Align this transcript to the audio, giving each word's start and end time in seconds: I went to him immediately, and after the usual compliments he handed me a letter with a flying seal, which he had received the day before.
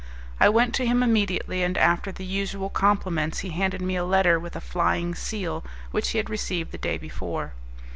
I 0.39 0.49
went 0.49 0.73
to 0.73 0.85
him 0.87 1.03
immediately, 1.03 1.61
and 1.61 1.77
after 1.77 2.11
the 2.11 2.25
usual 2.25 2.69
compliments 2.71 3.41
he 3.45 3.49
handed 3.51 3.83
me 3.83 3.95
a 3.95 4.03
letter 4.03 4.39
with 4.39 4.55
a 4.55 4.59
flying 4.59 5.13
seal, 5.13 5.63
which 5.91 6.09
he 6.09 6.17
had 6.17 6.27
received 6.27 6.71
the 6.71 6.79
day 6.79 6.97
before. 6.97 7.53